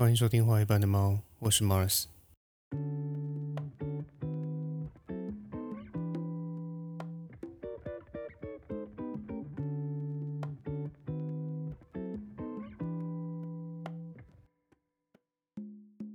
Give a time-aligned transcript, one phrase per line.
[0.00, 2.04] 欢迎收听《画一般的猫》，我是 Mars。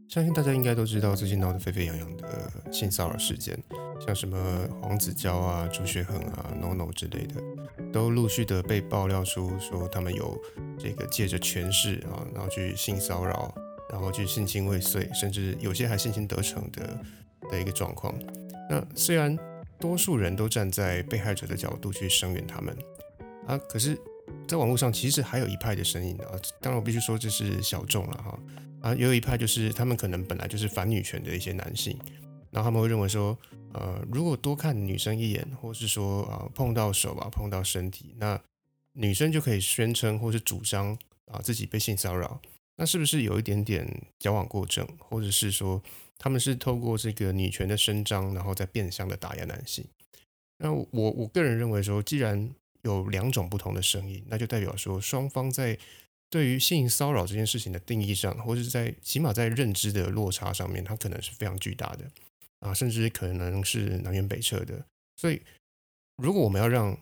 [0.08, 3.56] 相信大家应该都知道，最近闹得沸沸扬扬的性骚扰事件，
[4.04, 7.40] 像什么黄子佼啊、朱学恒啊、NONO 之类的，
[7.94, 10.36] 都陆续的被爆料出说他们有
[10.80, 13.54] 这个借着权势啊，然后去性骚扰，
[13.90, 17.00] 然后去性侵未遂，甚至有些还性侵得逞的
[17.50, 18.14] 的一个状况。
[18.70, 19.38] 那虽然
[19.80, 22.76] 多数人都站在被害者的角度去声援他们
[23.45, 23.98] 啊，可是，
[24.48, 28.40] 在网络上其实还有一派的声音啊，当然我必须说这是小众了哈。
[28.82, 31.98] 啊，也有一派就是他们可能本来就是反女权的一些男性，
[32.52, 33.38] 然后他们会认为说，
[33.73, 38.40] 呃，如果多看女生一眼，或是说啊碰到手啊碰到身体，那
[38.94, 40.98] 女生就可以宣称或是主张
[41.31, 42.40] 啊自己被性骚扰，
[42.78, 43.88] 那是不是有一点点
[44.20, 45.82] 矫枉过正，或者是说
[46.18, 49.86] 他们是透过这个女权的伸张，然后再变相的打压男性？
[50.58, 52.50] 那我我个人认为说，既然
[52.84, 55.78] 有两种不同的声音，那就代表说双方在。
[56.28, 62.12] 对于性骚扰这件事情的定义上，或者是在起码在认知的落差上面，它可能是非常巨大的
[62.60, 64.84] 啊，甚至可能是南辕北辙的。
[65.16, 65.39] 所以，
[66.17, 66.98] 如果我们要让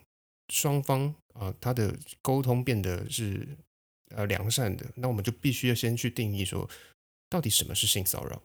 [0.52, 3.48] 双方啊他的沟通变得是
[4.10, 6.68] 呃良善的，那我们就必须要先去定义说，
[7.28, 8.42] 到底什么是性骚扰？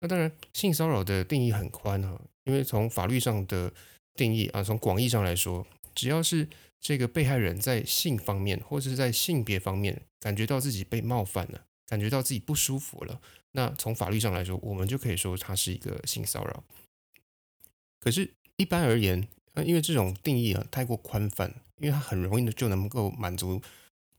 [0.00, 3.72] 那当然，性骚扰的定义很宽哈，因为从法律上的
[4.14, 6.48] 定义啊，从广义上来说，只要是
[6.80, 13.20] 这个被害人在性方面或者是在性别方面感觉到自己被冒犯了，感觉到自己不舒服了，
[13.52, 16.64] 那从法律上来说，我们就可以说它是一个性骚扰。
[18.00, 19.28] 可是，一般而言，
[19.64, 23.62] 因为这种定义啊太过宽泛，因为它很容易就能够满足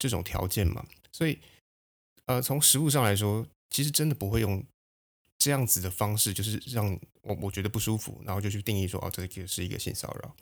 [0.03, 1.39] 这种条件嘛，所以，
[2.25, 4.61] 呃，从实物上来说，其实真的不会用
[5.37, 10.35] 这样子的方式，就是让我我觉得不舒服，然后就去定义说，哦，这个是一个性骚扰。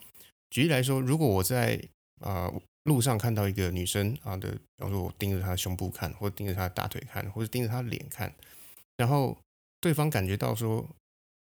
[0.49, 1.79] 举例来说，如果我在
[2.21, 2.51] 啊，
[2.85, 8.33] 路上看到一个女生啊的，比方说我盯着她胸部看，或者盯着她大腿看，或者盯着她的脸看，
[8.97, 9.37] 然后
[9.79, 10.89] 对方感觉到说，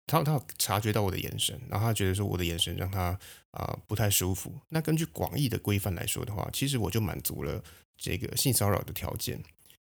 [0.06, 3.18] 他他察觉到我的眼神，然后他觉得说我的眼神让他
[3.50, 4.54] 啊不太舒服。
[4.68, 7.60] 那根据广义的规范来说的话，其实我就满足了
[7.96, 9.42] 这个性骚扰的条件。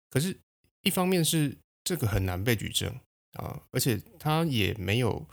[0.09, 0.37] 可是，
[0.83, 2.89] 一方面是这个很难被举证
[3.33, 5.27] 啊，而且他也没有。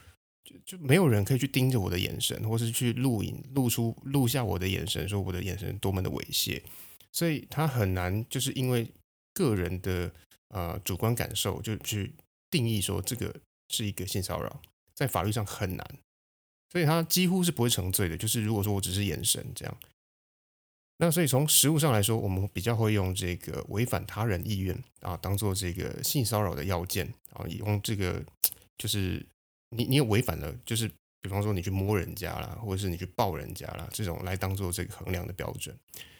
[0.44, 6.62] 就就没有人可以去盯着我的眼神，或是去录影录出录下我的眼神，说我的眼神多么的猥亵，
[7.10, 8.86] 所以他很难就是因为
[9.32, 10.12] 个人的
[10.48, 12.12] 呃主观感受就去
[12.50, 13.34] 定义说这个
[13.70, 14.60] 是一个性骚扰，
[14.92, 15.98] 在法律上很难，
[16.70, 18.14] 所以他几乎是不会成罪的。
[18.14, 19.78] 就是如果说我只是眼神这样，
[20.98, 28.22] 那所以从实物上来说，我们比较会用这个违反他人意愿啊，当做这个性骚扰的要件啊，用这个
[28.78, 29.24] 就是。
[29.76, 30.88] 你你有违反了，就是
[31.20, 35.76] 比方说你去摸人家啦，或者是你去抱人家啦，这种来当做这个衡量的标准。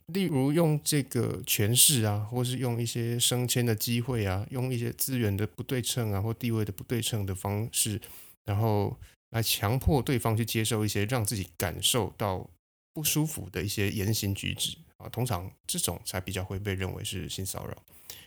[0.07, 8.01] 例如用这个权势啊，或是用一些升迁的机会啊，用一些资源的不对称啊，或地位的不对称的方式，
[8.45, 8.99] 然后
[9.31, 12.51] 来强迫对方去接受一些让自己感受到
[12.95, 17.77] 不舒服的一些言行举止啊，通常这种才比较会被认为是性骚扰。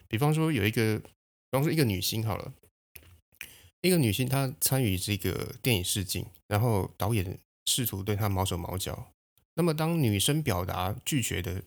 [0.07, 1.07] 比方说有一个，比
[1.53, 2.53] 方说一个女星好了。
[3.81, 9.13] 一个女性，她参与这个电影试镜，然后导演试图对她毛手毛脚。
[9.53, 11.61] 那么，当女生表达拒绝的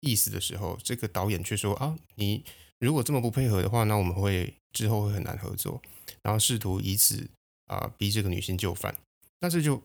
[0.00, 2.44] 意思的时候，这个导演却说：“啊，你
[2.78, 5.82] 如果这么不配合的话，那我们会之后会很难合作。”
[6.22, 7.28] 然后试图以此
[7.66, 8.94] 啊逼这个女性就范。
[9.40, 9.82] 那这就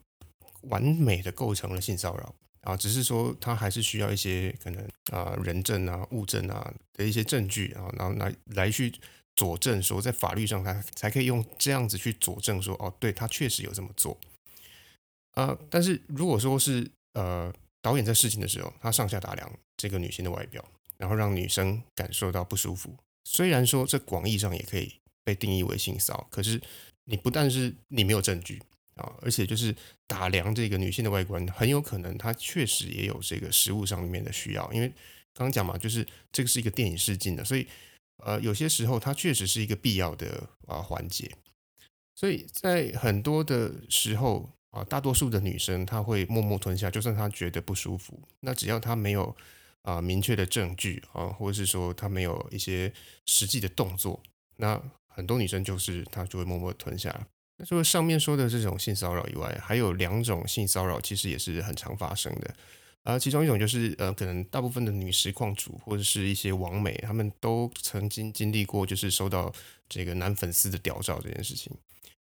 [0.64, 2.76] 完美的构成了性骚扰啊！
[2.76, 8.94] 只是说他还是需要一些可能啊人证啊物证啊的一些证据啊，然后来来去。
[9.34, 14.16] 佐证说，在法律上，他才可以用这样子去佐证说，哦，对他确实有这么做。
[15.32, 17.52] 啊，但是如果说是呃
[17.82, 20.64] 导演在试镜的时候，他上下打量这个女性的外表，
[20.98, 26.62] 然后让女生感受到不舒服，虽然说这广义上也可以被定义为性骚可是
[27.06, 28.62] 你不但是你没有证据
[28.96, 29.76] 啊，而且就是
[30.08, 34.88] 打量这个女性的外观，很有可能她确实也有这个食物上面的需要，因为
[35.34, 37.68] 刚刚讲嘛，就是这个是一个电影试镜的，所以。
[38.24, 41.32] 呃，有些时候它确实是一个必要的啊环节，
[42.14, 49.36] 所以在很多的时候啊，大多数的女生她会默默吞下，就算她觉得不舒服，那只要她没有
[49.82, 52.94] 啊明确的证据啊，或者是说她没有一些
[53.26, 54.22] 实际的动作，
[54.58, 57.28] 那很多女生就是她就会默默吞下。
[57.62, 62.56] 那除了上面说的这种性骚扰以外，还有两种性骚扰其实也是很常发生的
[63.04, 69.54] 啊，其中一种就是呃，可能大部分的女实况主或者是一些网美，他们都曾经经历过，就是收到
[69.88, 71.72] 这个男粉丝的屌照这件事情。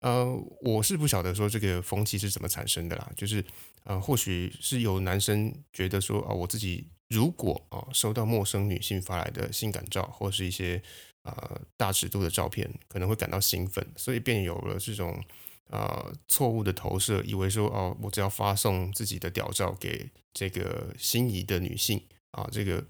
[0.01, 3.43] 呃，我是不晓得说这个风气是怎么产生的啦，就是
[3.85, 10.81] 呃，或许是有男生觉得说啊，我自己如果啊收到陌生女性发来的性感照或是一些
[11.23, 15.23] 呃大尺度的照片，可能会感到兴奋，所以便有了这种。
[15.69, 21.99] 啊，错误的投射，以为说哦，我只要发送自己的屌照给这个心仪的女性
[22.31, 22.83] 啊，这个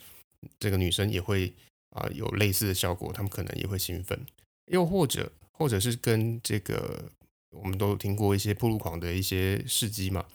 [0.59, 1.53] 这个女生也会
[1.91, 4.19] 啊有类似的效果，他们可能也会兴奋。
[4.65, 7.09] 又或者，或者是跟这个
[7.51, 10.25] 我们都听过一些铺路狂的一些事迹嘛，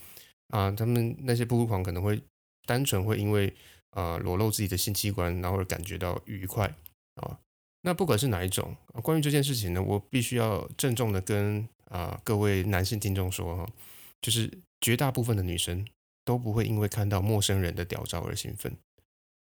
[0.48, 2.18] 啊，他们那些铺路狂可能会
[2.64, 3.52] 单纯会因为
[3.90, 6.72] 啊裸露自己的性器官，然后感觉到愉快
[7.16, 7.38] 啊。
[7.82, 13.72] 那不管是哪一种，关于这件事情呢，我必须要郑重的跟啊各位男性听众说哈，
[14.20, 15.86] 就是绝大部分的女生
[16.24, 18.76] 都不会因为看到陌生人的屌照而兴奋。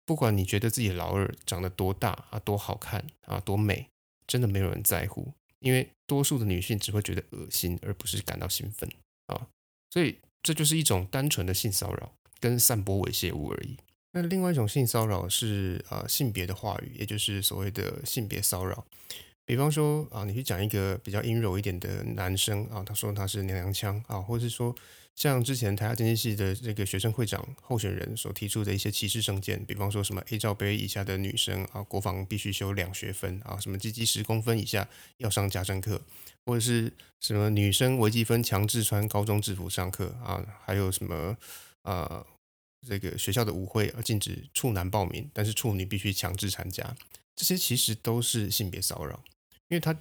[0.05, 3.87] 不管你觉得自己老二长得多大啊，多好看啊，多美，
[4.27, 8.87] 真的没有人在乎，因为多数的女性只会觉得恶心，而不是感到兴奋
[9.27, 9.47] 啊。
[9.89, 13.77] 所以这就是一种单纯的性骚扰跟散播猥亵物而已。
[14.15, 18.85] 那另外一种性骚扰是呃性别的话语，也就是所谓的性别骚扰。
[19.43, 24.73] 比方说啊，你去讲一个比较阴柔一点的男生啊，他说他是娘娘腔啊，或者是说
[25.15, 36.01] 像之前台下经济系的这个学生会长候选人所提出的一些歧视证件，比方说什么 A 罩杯以下的女生啊，国防必须修两学分啊，什么鸡鸡十公分以下要上家政课，
[36.45, 41.35] 或者是什么女生微积分强制穿高中制服上课啊，还有什么
[41.81, 42.25] 啊？
[42.85, 46.95] 这个学校的舞会禁止处男报名，但是处女必须强制参加。
[47.35, 49.21] 这些其实都是性别骚扰，
[49.67, 49.97] 因为它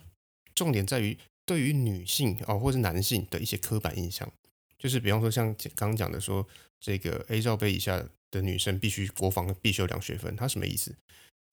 [0.55, 4.31] 重点在于对于女性啊，或是男性的一些刻板印象。
[4.79, 6.47] 就是比方说，像刚刚讲的说，
[6.79, 10.95] 这个 A 罩杯以下的女生必须国防必修两学分，它什么意思？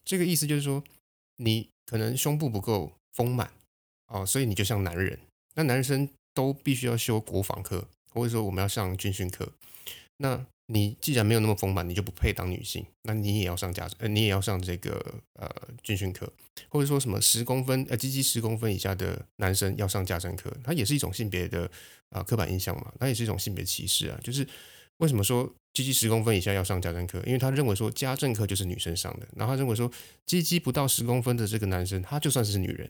[0.04, 0.84] 这个意思就是说，
[1.38, 3.51] 你可能胸部不够丰满
[4.07, 5.18] 啊，所以你就像男人。
[5.56, 9.54] 那男生都必须要修国防课，或者说我们要上军训课。
[10.18, 12.85] 那你既然没有那么丰满，你就不配当女性。
[13.03, 15.50] 那你也要上家，呃，你也要上这个呃
[15.83, 16.31] 军训课，
[16.69, 21.69] 或者说什么十公分呃，鸡鸡十公分以下的男生要上家政课，它也是一种性别的
[22.09, 24.18] 啊刻板印象嘛，它也是一种性别歧视啊。
[24.23, 24.47] 就是
[24.97, 27.21] 为什么说鸡鸡十公分以下要上家政课？
[27.25, 29.91] 因为他认为说家政课就是女生上的，然后他认为说
[30.25, 32.89] 鸡鸡不到十公分的这个男生，他就算是女人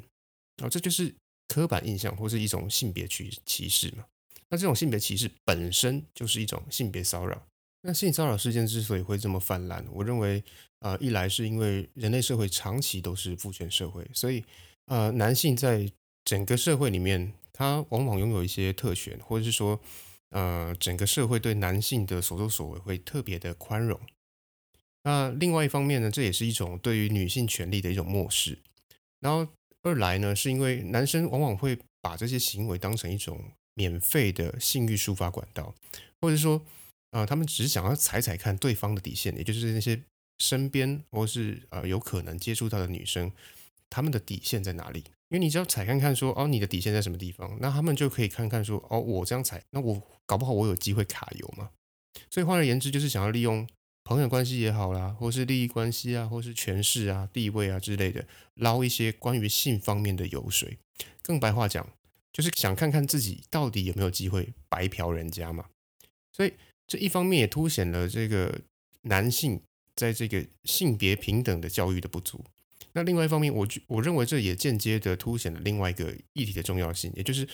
[0.62, 1.12] 啊，这就是
[1.48, 4.06] 刻板印象或是一种性别歧歧视嘛。
[4.50, 7.42] 那这种性别歧视本身就是一种性别骚扰。
[7.84, 10.44] 那性骚扰事件之所以会这么泛滥，我认为，
[10.82, 14.44] 呃，一来是因为人类社会长期都是父权社会，所以，
[14.86, 15.92] 呃，男性在
[16.24, 19.82] 整个社会里面，他往往拥有一些特权，或者是说，
[20.30, 24.00] 呃，整个社会对男性的所作所为会特别的宽容。
[25.02, 28.60] 那另外一方面呢，这也是一种对于女性权利的一种漠视。
[29.22, 29.48] 然后
[29.82, 33.44] 二来呢，是因为男生往往会把这些行为当成一种
[33.74, 35.74] 免费的性欲抒发管道，
[36.22, 36.64] 或者说。
[37.12, 40.02] 啊，他们只是想要踩踩看对方的底线，也就是那些
[40.40, 43.32] 身边或是呃有可能接触到的女生，
[43.90, 45.00] 他们的底线在哪里？
[45.00, 51.70] 因为你只要踩看看说，哦，你的底线在什么地方，那他们就可以看看说，哦，我这样踩，那我搞不好我有机会卡油嘛。
[52.30, 53.68] 所以换而言之，就是想要利用
[54.04, 58.26] 朋友关系也好啦，或是利益关系啊，或是权势啊、地位啊之类的，
[58.56, 60.78] 捞一些关于性方面的油水。
[61.22, 61.88] 更白话讲，
[62.32, 65.66] 就是想看看自己到底有没有机会白嫖人家嘛。
[66.32, 66.54] 所以。
[66.92, 68.60] 这一方面也凸显了这个
[69.04, 69.62] 男性
[69.96, 72.44] 在这个性别平等的教育的不足。
[72.92, 77.48] 那另外一方面，我我认为这也间接的凸显了另外一个议题的重要性，也就是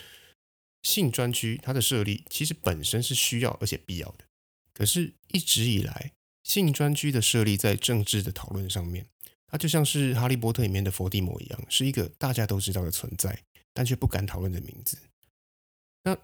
[0.81, 4.25] 性专区它的设立其实本身是需要而且必要的。
[4.73, 6.13] 可是，一直以来，
[6.43, 9.05] 性专区的设立在政治的讨论上面，
[9.45, 14.97] 它就像是《哈利波特》里面的伏地魔一样，是一个大家都知道的存在，但却不敢讨论的名字。
[16.01, 16.17] 那。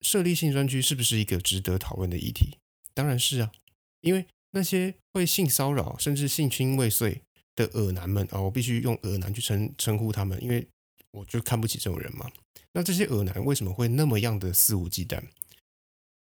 [0.00, 2.58] 设立性专区是不是一个值得讨论的议题？
[2.94, 3.52] 当然是啊，
[4.00, 7.22] 因为那些会性骚扰甚至性侵未遂
[7.54, 10.66] 的恶男们啊，我必须用恶男去称称呼他们，因为
[11.10, 12.30] 我就看不起这种人嘛。
[12.72, 15.22] 那这些恶男为什么会那么样的肆无忌惮？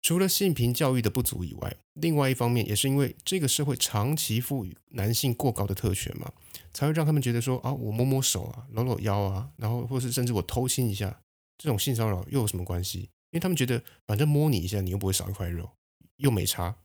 [0.02, 6.32] 除了性平教育的不足以外，另外一方面也是因为这个社会长期赋予男性过高的特权嘛，
[6.74, 11.22] 才会让他们觉得说啊，我摸摸手啊，搂搂腰啊，然后或是甚至我偷亲一下，
[11.58, 13.10] 这种性骚扰又有什么关系？
[13.31, 15.69] 因为他们觉得，反正摸你一下，你又不会少一块肉，
[16.17, 16.75] 又没差。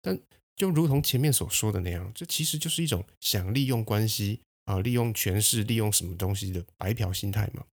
[0.00, 0.18] 但
[0.54, 7.64] 就如同前面所说的那样，这其实就是一种想利用关系啊，利用权势，利用什么东西的白嫖心态嘛。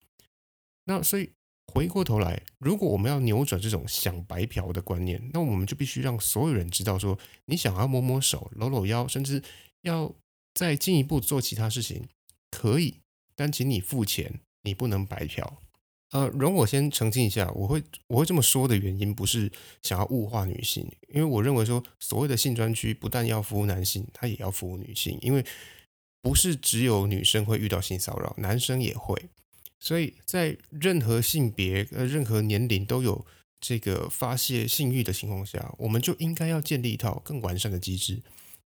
[0.86, 1.30] 那所以
[1.72, 9.44] 回过头来，如果我们要扭转这种想白嫖的观念，那我们就必须让所有人知道，说你想要摸摸手、搂搂腰，甚至
[9.82, 10.16] 要
[10.56, 12.08] 再进一步做其他事情，
[12.50, 12.96] 可以，
[13.36, 15.62] 但请你付钱，你不能白嫖。
[16.12, 19.52] 呃，容我先澄清一下，我会我会这么说的原因，不是
[19.84, 25.46] 想要物化女性，因为我认为说，所谓的性专区不但要服务男性，它也要服务女性，因为
[26.22, 29.30] 不是只有女生会遇到性骚扰，男生也会。
[29.80, 33.26] 所以在任何性别、呃任何年龄都有
[33.62, 38.20] 这个发泄性欲的情况下，我们就应该要建立一套更完善的机制，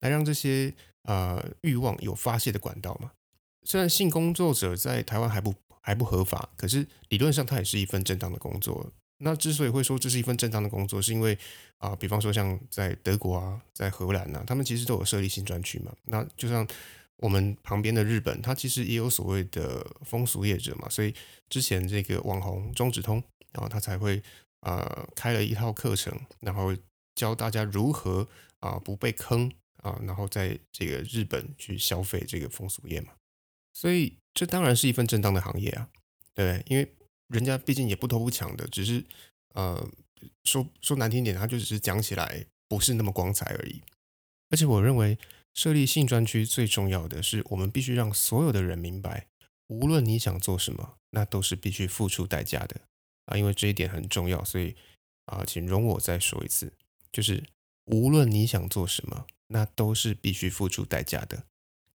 [0.01, 0.71] 来让这些
[1.03, 3.11] 呃欲望有发泄的管道嘛。
[3.63, 8.89] 虽然性工作者在台湾还不还不合法，可是理论上它也是一份正当的工作。
[9.17, 11.37] 那之所以会说这是一份正当的工作，是因为
[11.77, 15.91] 啊，比方说像在德国啊，在荷兰呐，他们其实都有设立性专区嘛。
[16.05, 16.67] 那就像。
[17.17, 21.13] 我们旁边的日本，它其实也有所谓的风俗业者嘛，所以
[21.49, 24.19] 之前这个网红中指通，然后他才会
[24.61, 26.75] 呃开了一套课程，然后
[27.13, 28.27] 教大家如何
[28.59, 29.51] 啊不被坑
[29.83, 33.11] 啊，然后在这个日本去消费这个风俗业嘛，
[33.73, 35.89] 所以这当然是一份正当的行业啊，
[36.33, 36.93] 对，因为
[37.27, 39.03] 人家毕竟也不偷不抢的，只是
[39.53, 39.89] 呃
[40.43, 43.81] 说说难听点，他就只是讲起来不是那么光彩而已，
[44.49, 45.17] 而且我认为。
[45.53, 49.27] 设立性专区最重要的是，我们必须让所有的人明白，
[49.67, 52.79] 无论你想做什么，那都是必须付出代价的
[53.25, 53.35] 啊！
[53.35, 54.73] 因为这一点很重要，所以
[55.25, 56.71] 啊，请容我再说一次，
[57.11, 57.43] 就是
[57.83, 61.43] 无论你想做什么，那都是必须付出代价的。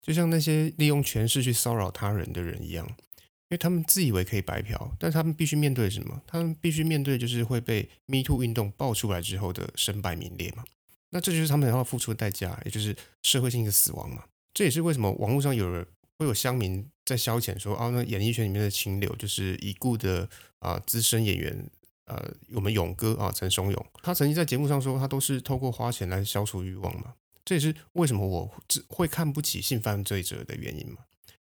[0.05, 6.21] 就像那些利用权势去骚扰他人的人一样，因为他们自以为可以白嫖，但他们必须面对什么？
[6.27, 10.63] 他们必须面对就是会被 Me Too 运动爆出来之后的身败名裂嘛。
[11.09, 14.25] 那这就是他们要付出的代价，也就是社会性的死亡嘛。
[14.53, 15.83] 这也是为什么网络上有人
[16.19, 21.69] 会有乡民在消遣说，哦，那演艺圈里面的清流就是已故的啊资深演员，
[22.05, 27.15] 呃，我们勇哥啊，陈松勇，他曾经在节目上说，他都是透过花钱来消除欲望嘛。
[27.45, 28.51] 这也是为什么我
[28.87, 30.97] 会看不起性犯罪者的原因嘛。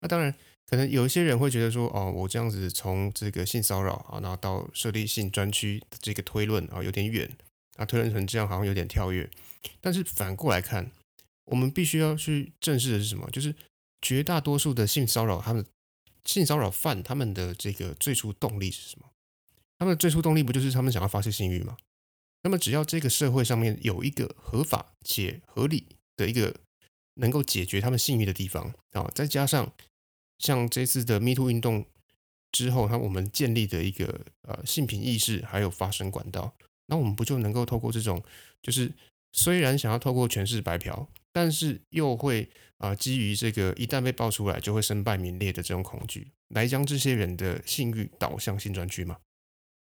[0.01, 0.33] 那当然，
[0.67, 7.29] 可能有一些人会觉得说，哦，我这样子从这个性骚扰啊，然后到设立性专区这个推论啊，有点远，
[7.77, 9.29] 啊，推论成这样好像有点跳跃。
[9.81, 10.91] 但是反过来看，
[11.47, 13.29] 我们必须要去正视的是什么？
[13.31, 13.55] 就是
[14.03, 15.65] 绝大多数的性骚扰，他们
[16.25, 19.09] 性骚扰犯他们的这个最初动力是什么？
[19.79, 21.77] 他们的最初动力不就是他们想要发泄性欲吗？
[22.43, 26.55] 那么只要这个社会上面有一个合法且合理的一个
[27.15, 29.73] 能够解决他们性欲的地方啊，再加上
[30.39, 31.87] 像这次的 Me Too 运动
[32.53, 36.55] 之后，他我们建立的一个呃性平意识还有发声管道，
[36.87, 38.23] 那我们不就能够透过这种
[38.63, 38.93] 就是。
[39.33, 49.19] 虽然想要透过权势白嫖，但是又会啊基于这个一旦被爆出来就会身败名裂的这种恐惧，来将这些人的性欲导向性专区吗？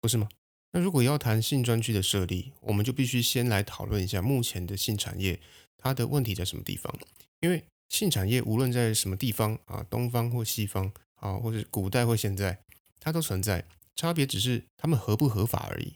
[0.03, 0.29] 不是吗？
[0.73, 5.41] 那如果要谈性专区的设立，我们就必须先来讨论一下目前的性产业
[5.77, 6.95] 它的问题在什么地方。
[7.41, 12.59] 因为性产业无论在什么地方啊，东方或西方啊，或者古代或现在，
[13.01, 13.65] 它都存在，
[13.97, 15.95] 差别只是它们合不合法而已。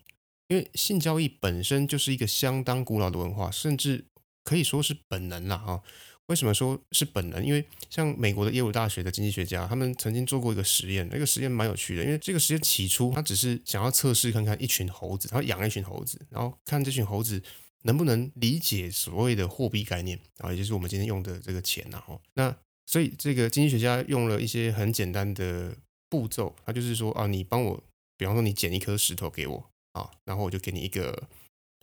[0.48, 4.06] 因为性交易本身就是一个相当古老的文化，甚至
[4.42, 5.82] 可以说是本能了啊。
[6.26, 7.44] 为什么说是本能？
[7.44, 12.04] 因为像美国的耶鲁大学的经济学家，他们曾经做过一个实验，那个实验蛮有趣的。
[12.04, 17.42] 因为这个实验起初他只是想要测试看看一群猴子，他养一群猴子，然后看这群猴子
[17.82, 22.02] 能不能理解所谓的货币概念啊，也就是我们今天用的这个钱呐。
[22.06, 25.76] 哦，那所以这个经济学家用了一些很简单的
[26.08, 27.82] 步骤，他就是说啊，你帮我，
[28.16, 29.68] 比方说你捡一颗石头给我。
[29.92, 31.28] 啊，然后我就给你一个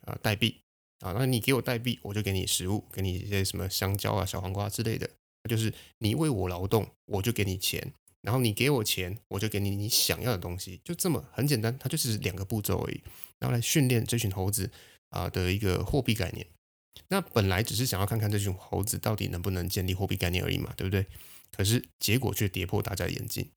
[0.01, 0.59] 呃代币
[0.99, 5.09] 啊，那你给我代币，我就给你食物，给你一些什么香蕉啊、小黄瓜之类的。
[5.49, 13.01] 就是你为我劳动，我就给你钱，然后你给我钱，我就给你你想要的东西，就这么很简单，它就是两个步骤而已，
[13.39, 14.69] 然后来训练这群猴子
[15.09, 16.45] 啊的一个货币概念。
[17.07, 21.05] 那本来只是想要看看这群猴子到底能不能建立货币概念而已嘛，对不对？
[21.51, 23.49] 可是结果却跌破大家的眼镜，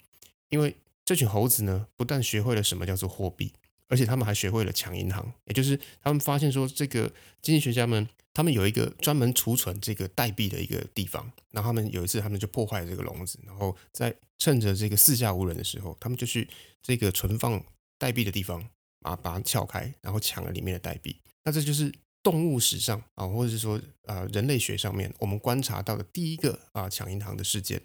[0.49, 3.52] 因为这群猴子呢，不但学会了什么叫做货币。
[3.92, 11.30] 而且他们还学会了抢银行，也就是他们发现说，这个经济学家们他们有一个专门储存这个代币的一个地方。
[11.50, 16.49] 然后他们有一次，他们就破坏了这个笼子，然后在趁着这个四下无人的时候，他们就去
[16.82, 17.62] 这个存放
[17.99, 18.66] 代币的地方
[19.00, 21.14] 啊，把它撬开，然后抢了里面的代币。
[21.44, 27.78] 那这就是动物史上啊，或者是说啊人类学上面我们观察到的第一个啊抢银行的事件。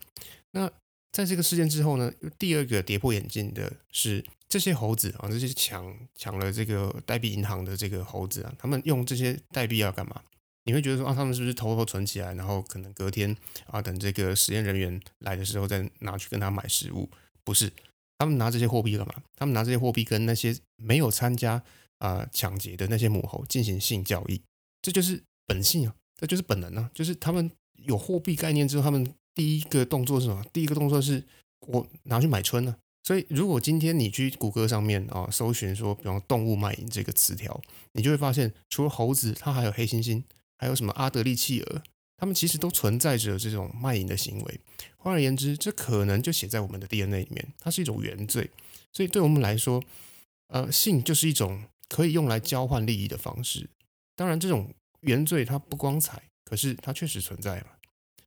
[0.51, 0.71] 那
[1.11, 2.09] 在这个事件之后呢，
[2.39, 4.23] 第二个跌破眼镜的是。
[4.59, 10.19] 这些猴子啊，这些抢抢了这个代币银行的这个猴子啊，他们用这些代币要干嘛？
[10.63, 13.37] 你会觉得说啊，他们是不是偷偷存起来，然后可能隔天
[13.67, 17.07] 啊，等这个实验人员来的时候再拿去跟他买食物？
[17.43, 17.71] 不是，
[18.17, 19.13] 他们拿这些货币干嘛？
[19.35, 21.61] 他们拿这些货币跟那些没有参加
[21.99, 24.41] 啊抢劫的那些母猴进行性交易，
[24.81, 27.51] 这就是本性啊，这就是本能啊，就是他们
[27.85, 30.43] 有货币概念之后，他们第一个动作是什么？
[30.51, 31.23] 第一个动作是
[31.67, 32.75] 我拿去买春呢。
[33.07, 37.61] 所以，如果今天你去谷歌上面啊搜寻说，比方动物卖淫这个词条，
[37.93, 40.21] 你就会发现，除了猴子，它还有黑猩猩，
[40.57, 41.81] 还有什么阿德利企鹅。
[42.17, 44.59] 他们其实都存在着这种卖淫的行为。
[44.97, 48.51] 换而言之，这可能就写在我们的 DNA 里面，它是一种原罪。
[48.91, 49.81] 所以对我们来说，
[50.49, 53.69] 呃，性就是一种可以用来交换利益的方式。
[54.17, 57.67] 当然，这种原罪它不光彩，可是它确实存在嘛。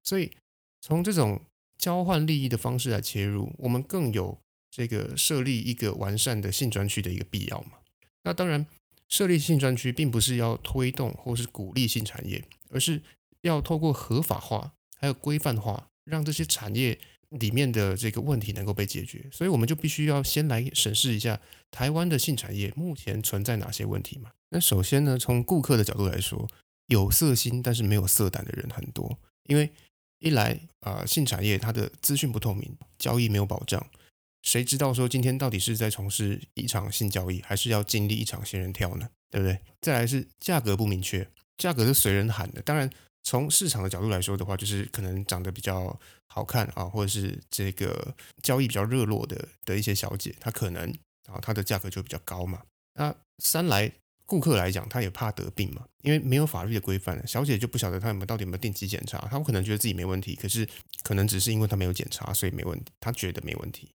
[0.02, 0.30] 所以
[0.80, 1.38] 从这种
[1.76, 4.38] 交换利益的方式来切入，我们更有
[4.70, 7.72] 这个设立一个完善的性专区的一个必要嘛。
[8.22, 8.66] 那当然，
[9.08, 13.02] 设立性专区并不是要推动或是鼓励性产业，而是。
[13.42, 16.98] 要透过合法化，还有规范化，让这些产业
[17.30, 19.26] 里面的这个问题能够被解决。
[19.32, 24.30] 所以，我们就必须要先来审视一下台湾的性产业目前存在哪些问题嘛？
[24.50, 26.46] 那首先呢，从顾客的角度来说，
[26.88, 29.18] 有色心但是没有色胆的人很多。
[29.44, 29.72] 因为
[30.18, 33.82] 一来啊，性产业它的资讯不透明，交易没有保障，
[34.42, 39.09] 谁知道说今天到底是在从事一场性交易，还是要经历一场仙人跳呢？
[39.30, 39.59] 对不对？
[39.80, 42.90] 再来是价格不明确，价格是随人喊的，当然。
[43.23, 45.94] 从市场的角度来说的话，就是可能长得比较
[46.26, 50.90] 好看啊，或者是这个交易比较热络的的一些小姐，她可能
[51.26, 52.62] 啊，她的价格就比较高嘛。
[52.94, 53.92] 那三来
[54.25, 60.66] 顾客来讲，他也怕得病嘛，因为没有法律的规范，小姐就不晓得她有没有到底有没有定期检查，她可能觉得自己没问题，可是
[61.02, 63.90] 可能只是因为她没有检查，所以没问题，她觉得没问题。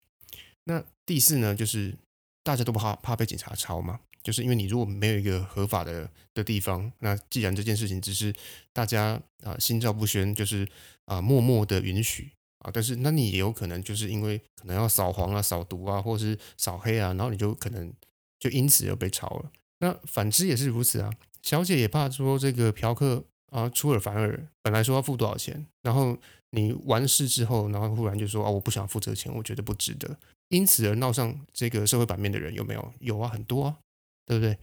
[0.72, 1.94] 那第四呢，就是
[2.42, 4.00] 大家都不怕怕被警察抄嘛。
[4.24, 8.32] 就是因为你如果没有一个合法的的地方，那既然这件事情只是
[8.72, 10.66] 大家啊心照不宣，就是
[11.06, 17.92] 啊默默的允许啊，但是那你也有可能就是因为可能要扫黄啊、扫毒啊，或者是扫黑啊，然后你就可能
[18.40, 19.52] 就因此又被抄了。
[19.80, 21.12] 那反之也是如此啊，
[21.42, 26.16] 小姐也怕说这个嫖客啊出尔反尔，本来说要付多少钱，然后
[26.52, 30.16] 你完事之后，然后忽然就说啊我不想付这个钱，我觉得不值得，
[30.52, 32.94] 因此而闹上这个社会版面的人有没有？
[33.00, 33.78] 有啊，很多啊。
[34.24, 34.58] 对不对？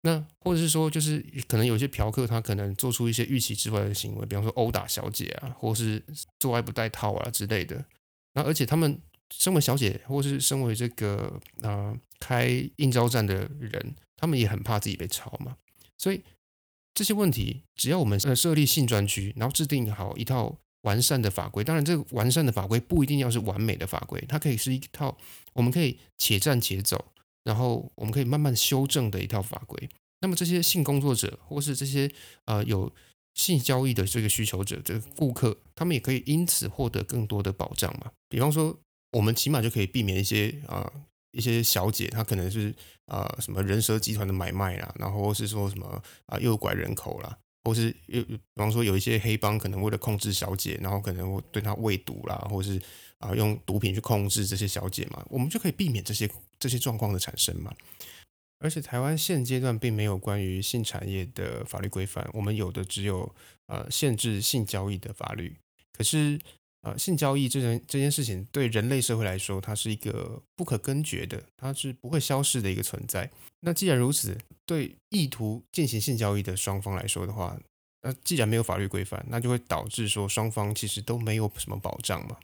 [0.00, 6.02] 那或者是说，就是可能有些嫖客他可能做出一些预期之外的行为，比方说殴打小姐啊，或是
[6.40, 7.84] 做爱不带套啊之类的。
[8.32, 9.00] 那而且他们
[9.32, 15.56] 身为小姐，或是身为这个啊开应招站的人，他们也很怕自己被抄嘛。
[15.98, 16.20] 所以
[16.94, 25.16] 这些问题，只要我们呃设立性专区，然后制定好一套完善的法规，当然这个完善的法规不一定要是完美的法规，它可以是一套
[25.52, 27.04] 我们可以且战且走。
[27.44, 29.88] 然后我们可以慢慢修正的一套法规。
[30.20, 32.08] 那么这些性工作者，或是这些
[32.44, 32.88] 呃有
[33.34, 38.12] 性交易的这个需求者的顾客，他们也可以因此获得更多的保障嘛？
[38.28, 38.78] 比方说，
[39.10, 40.88] 我们起码就可以避免一些啊
[41.32, 42.72] 一些小姐，她可能是
[43.06, 52.80] 啊什么人蛇集团的买卖啦，然后是说什么啊诱拐人口啦，或是有比方说有一些黑帮可能为了控制小姐，然后可能会对她喂毒啦，或是
[53.18, 56.28] 啊用毒品去控制这些小姐嘛，我们就可以避免这些。
[56.62, 57.74] 这些状况的产生嘛，
[58.60, 63.34] 而且台湾现阶段并没有关于性产业的法律规范，我们有的只有
[63.66, 65.56] 呃限制性交易的法律。
[65.92, 66.38] 可是
[66.82, 73.30] 呃性交易这件这件事情对人类社会来说，它是一个不可根绝的，它是不会消失的一个存在。
[73.60, 77.58] 那既然如此，对意图进行性交易的双方来说的话，
[78.02, 82.36] 那既然没有法律规范，那就会导致说双方其实都没有什么保障嘛。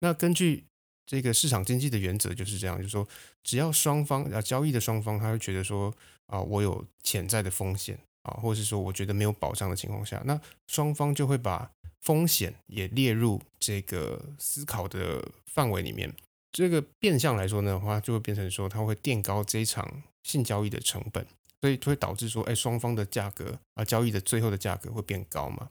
[0.00, 0.64] 那根据
[1.06, 3.06] 这个市场经济的原则就是这样，就是说，
[3.44, 5.94] 只要双方啊交易的双方，他会觉得说
[6.26, 11.70] 啊，我有潜在的风险啊，或者是说我觉得没有保障的情况下，那双方就会把
[12.00, 16.14] 风险也列入这个思考的范围里面。
[16.52, 21.24] 这个变相来说呢的话，就会变成说，它会垫高这一场性交易的成本，
[21.60, 25.70] 所以就会导致说，哎，双方的价格啊，交易的最后的价格会变高嘛？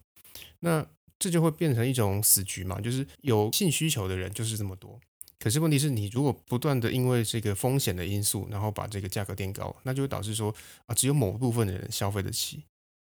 [0.61, 0.85] 那
[1.17, 4.97] 这就会变成一种死局嘛，就是有性需求的人就是这么多。
[5.37, 10.53] 可是问题是你如果不断的因为这个风险的因素，然后把这个价格垫高，那就会导致说
[10.85, 12.63] 啊，只有某部分的人消费得起，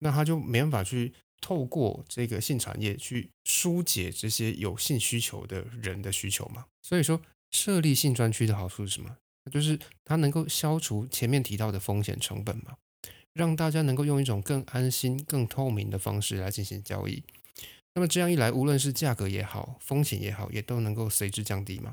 [0.00, 6.64] 那他就没办法去透过这个性产业去疏解这些有性需求的人的需求嘛。
[6.80, 9.14] 所以说设立性专区的好处是什么？
[9.50, 12.76] 就是它能够消除前面提到的风险成本嘛，
[13.32, 17.22] 让大家能够用一种更安心、更透明的方式来进行交易。
[17.94, 21.92] 那么这样一来，无论是价格也好，风险也好，也都能够随之降低嘛。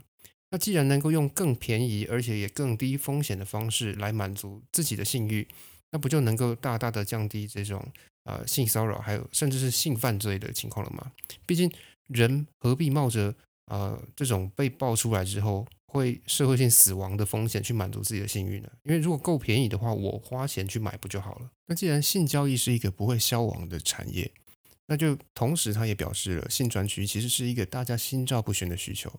[0.51, 5.47] 那既然能够用更便宜而且也更低风险的方式来满足自己的性欲，
[5.91, 7.91] 那不就能够大大的降低这种
[8.23, 11.11] 呃性骚扰还有甚至是性犯罪的情况了吗？
[11.45, 11.71] 毕竟
[12.07, 13.33] 人何必冒着
[13.65, 18.69] 呃这种被爆出来之后会社会性死亡的风险去满足自己的性欲呢？
[18.83, 21.49] 因为如果够便宜的话，我花钱去买不就好了？
[21.65, 24.31] 那既然性交易是一个不会消亡的产业，
[24.87, 29.11] 那就同时他也表示了性专区其实是一个大家心照不宣的需求。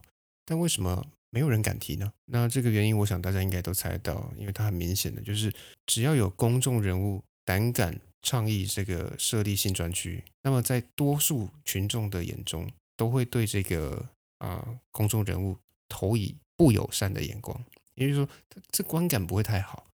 [0.44, 2.12] 但为什么没有人敢提呢？
[2.26, 5.52] 那这个原因，我想大家应该都猜到，因为它很明显的就是，
[5.86, 15.56] 只要有公众人物胆敢倡议这个设立性专区，那么在多数群众的眼中，都会对这个啊公众人物
[15.88, 16.36] 投以。
[16.60, 17.58] 不友善的眼光，
[17.94, 18.28] 也就是说，
[18.70, 19.86] 这观感不会太好。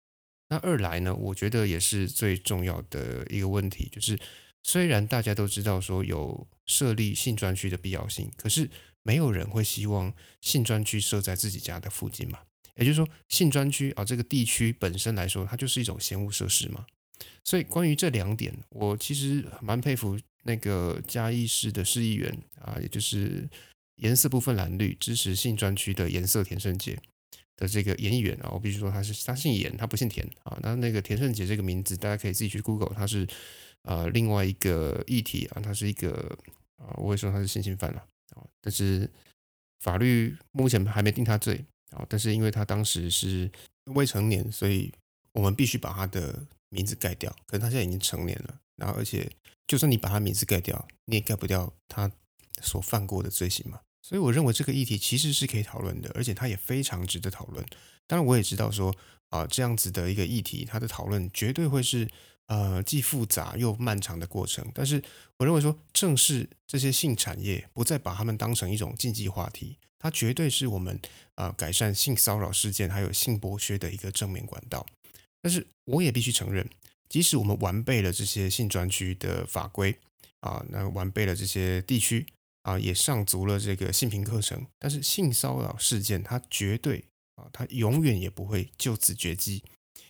[0.50, 4.20] 那二来呢，我觉得也是最重要的一个问题，就是
[4.64, 8.68] 虽然大家都知道说有设立性专区的必要性，可是
[9.04, 10.12] 没有人会希望
[10.42, 12.40] 性专区设在自己家的附近嘛。
[12.78, 16.88] 也就是说，性专区啊这个地区本身来说，它就是一种闲务设施嘛。
[17.44, 23.48] 所以关于这两点，我其实蛮佩服那个嘉义市的市议员啊，也就是。
[24.00, 27.00] 颜色部分蓝绿，支持性专区的颜色田胜杰
[27.56, 30.60] 的这个演员啊，我必须说他是他姓颜，他不姓田啊。
[30.62, 33.26] 那那个田胜杰这个名字，大家可以自己去 Google，他是
[33.84, 36.38] 呃另外一个议题啊，他是一个
[36.76, 39.10] 啊，我会说他是性侵犯了啊，但是
[39.80, 43.50] 法律目前还没定他罪啊，但是因为他当时是
[43.94, 44.92] 未成年，所以
[45.32, 47.36] 我们必须把他的名字盖掉。
[47.48, 49.32] 可是他现在已经成年了，然后而且
[49.66, 52.12] 就算你把他名字盖掉，你也盖不掉他。
[52.62, 57.64] 所犯过的罪行嘛，所以我认为这个议题其实是可以讨论的，而且它也非常值得讨论。
[58.08, 58.96] 当然，我也知道说
[59.30, 62.08] 啊，这样子的一个议题，它的讨论绝对会是
[62.48, 64.66] 呃既复杂又漫长的过程。
[64.74, 65.04] 但是，
[65.36, 70.98] 我认为说，正是这些性产业不再把他们当成一种禁忌话题，它绝对是我们
[71.34, 74.86] 啊改善性骚扰事件还有性剥削的一个正面管道。
[75.46, 76.68] 但是，我也必须承认，
[77.08, 79.96] 即使我们完备了这些性专区的法规
[80.40, 82.26] 啊，那完备了这些地区。
[82.66, 87.06] 啊，也上足了这个性平课程，但是性骚扰事件，它绝对
[87.36, 89.62] 啊，它永远也不会就此绝迹，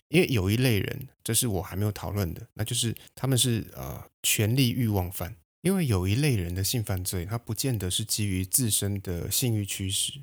[0.08, 10.14] 因为有一类人，这是我还没有讨论的，那就是他们是呃权力欲望犯，因为有一类人的性犯罪，他不见得是基于自身的性欲驱使，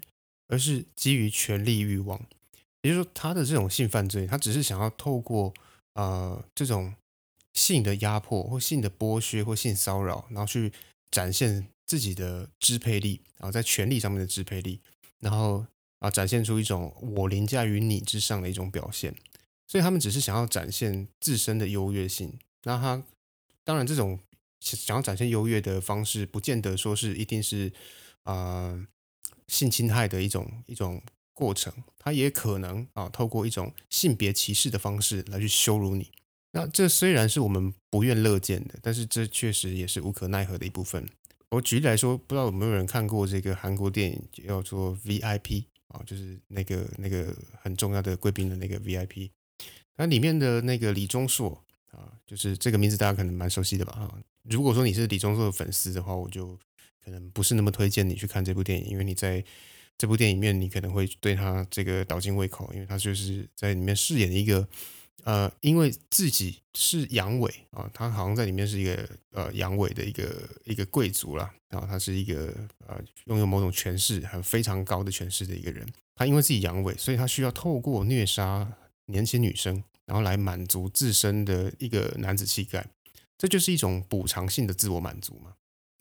[0.48, 2.20] 而是基于权力欲望，
[2.84, 5.52] 也就是说，他的这种性犯罪，他只是想要透过
[5.96, 6.94] 呃这种
[7.54, 10.72] 性的压迫或性的剥削或性骚扰，然后去
[11.10, 11.68] 展现。
[11.86, 14.80] 自己的支配力，然后在权力上面的支配力，
[15.20, 15.64] 然后
[16.00, 19.14] 啊展现出一种我凌驾于你之上的一种表现，
[19.68, 22.40] 所以他们只是想要展现自身的优越性。
[22.64, 23.04] 那他
[23.66, 24.18] 当然这种
[24.62, 27.72] 想要展现优越的方式，不见得说是一定是
[28.24, 28.88] 啊
[29.50, 36.12] 性侵害的一种一种过程，他也可能啊透过一种性别歧视的方式来去羞辱你。
[36.52, 41.08] 那这虽然是我们不愿乐见的，但是这确实也是无可奈何的一部分。
[41.50, 49.30] 我举例来说，不知道有没有人看过这个韩国电影叫做 VIP 啊，就是那个那个很重要的贵宾的那个 VIP。
[49.96, 53.94] 那里面的那个李钟硕啊，就是这个名字大家可能蛮熟悉的吧？
[53.94, 56.58] 啊，如果说你是李钟硕的粉丝的话，我就
[57.04, 59.44] 可能不是那么推荐你去看这部电影，因为你在
[59.98, 64.68] 这部电影里面你可能会对他这个倒进胃口，因为他就是在里面饰演一个。
[65.26, 72.54] 呃，因为自己是阳痿啊，他好像在里面是一个呃阳痿的一个一个贵族啦，然后他是一个
[72.86, 75.88] 呃拥有某种权势很非常高的权势的一个人。
[76.14, 78.70] 他因为自己阳痿，所以他需要透过虐杀
[79.06, 82.86] 年轻女生，然后来满足自身的一个男子气概，
[83.38, 85.54] 这就是一种补偿性的自我满足嘛。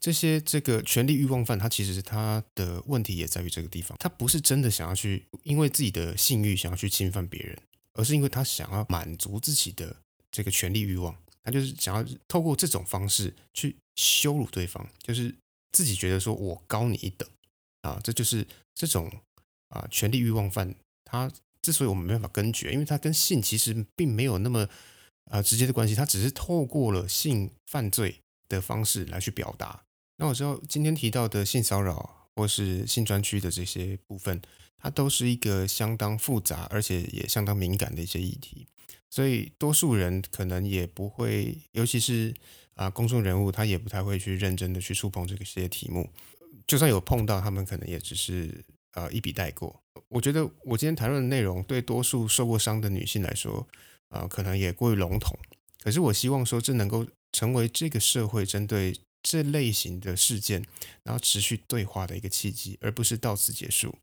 [0.02, 7.56] 这些这个权力欲望犯，他其实他的问题也在于这个地方，他不是真的想要去因为自己的性欲想要去侵犯别人。
[7.94, 9.94] 而是因为他想要满足自己的
[10.30, 15.34] 这个权利欲望，他就是想要透过这种方式去羞辱对方，就是
[15.72, 17.28] 自己觉得说我高你一等
[17.82, 19.12] 啊，这就是这种
[19.68, 20.74] 啊权利欲望犯。
[21.04, 24.66] 他之所以我们没办法根绝，因为他跟性其实并没有那么
[25.26, 29.82] 啊直接的关系，他只是透过了性犯罪的方式来去表达。
[30.16, 34.40] 那我知道今天提到的性骚扰或是性专区的这些部分。
[34.84, 38.66] 它都是一个相当复杂，而且也相当敏感的一些议题，
[39.08, 42.34] 所以多数人可能也不会，尤其是
[42.74, 46.10] 啊公众人物，他也不太会去认真的去触碰这些题目。
[46.66, 49.80] 就算有碰到，他们可能也只是呃一笔带过。
[50.08, 53.64] 我觉得我今天谈论的内容，对多数受过伤的女性来说，
[54.08, 55.38] 啊可能也过于笼统。
[55.80, 60.64] 可是我希望说，这能够成为这个社会针对这类型的事件，
[61.04, 63.94] 然后持续对话的一个契机，而不是到此结束。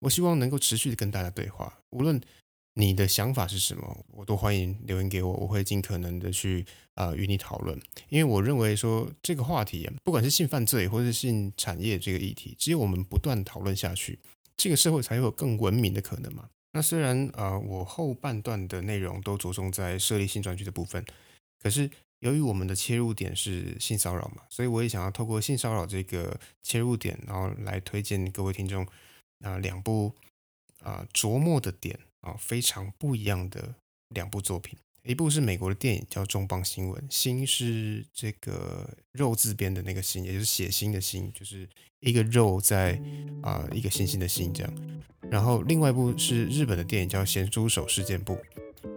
[0.00, 2.20] 我希望能够持续的跟大家对话，无论
[2.74, 7.80] 你的想法是什么，我都欢迎留言给我，我会尽可能的去啊与你讨论。
[8.08, 14.18] 因为我认为说这个话题，不管是性犯罪或是性产业这个议题，只有我们不断讨论下去，
[14.56, 16.48] 这个社会才会有更文明的可能嘛。
[16.72, 21.04] 那虽然啊，我后半段的内容都着重在设立性专区的部分，
[21.60, 21.88] 可是
[22.24, 28.86] 由于我们的切入点是性骚扰嘛，所以我也想要透过性骚扰这个切入点，然后来推荐各位听众
[29.40, 30.10] 啊两部
[30.80, 33.74] 啊琢磨的点啊非常不一样的
[34.08, 34.78] 两部作品。
[35.02, 41.68] 一部是美国的电影叫《重磅新闻》，新是这个肉字边的那个新，也就是血腥的腥，就是
[42.00, 42.98] 一个肉在
[43.42, 44.74] 啊一个星星的星这样。
[45.30, 48.32] 然后另外一部是日本的电影叫《咸猪手事件簿》。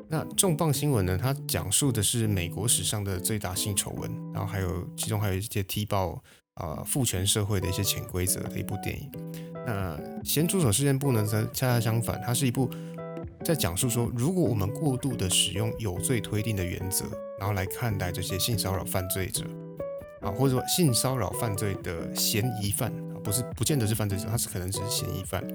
[0.10, 6.22] 那《重磅新闻》呢，它讲述的是美国史上的最大性丑闻，然后还有其中还有一些踢爆
[6.54, 9.12] 啊父权社会的一些潜规则的一部电影。
[9.66, 12.70] 那《咸猪手事件簿》呢，则恰恰相反，它是一部。
[13.44, 17.06] 在讲述说，如果我们过度的使用有罪推定的原则，
[17.40, 19.44] 然后来看待这些性骚扰犯罪者
[20.22, 25.46] 啊，或者说性骚扰犯罪的嫌疑犯啊，不是不见得是犯罪者，他是可能只是嫌疑犯。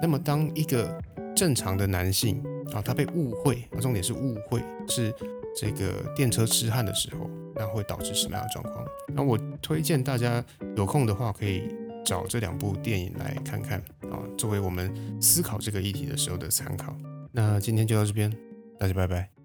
[0.00, 0.98] 那么，当一个
[1.34, 2.42] 正常的男性
[2.74, 5.14] 啊，他被误会，重点是误会是
[5.56, 8.84] 这个电车痴汉的时候，那会导致什么样的状况？
[9.08, 10.44] 那我推荐大家
[10.76, 11.62] 有空的话，可以
[12.04, 13.78] 找这两部电影来看看
[14.10, 16.96] 啊，作为我们思考这个议题的时候的参考。
[17.30, 18.32] 那今天就到这边，
[18.78, 19.41] 大家拜拜。